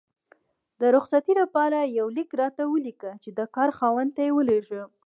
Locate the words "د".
0.79-0.81, 3.37-3.39